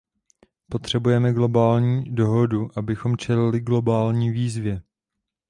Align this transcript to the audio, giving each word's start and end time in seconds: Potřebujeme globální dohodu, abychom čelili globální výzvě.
Potřebujeme 0.69 1.33
globální 1.33 2.03
dohodu, 2.15 2.67
abychom 2.75 3.17
čelili 3.17 3.59
globální 3.59 4.31
výzvě. 4.31 4.81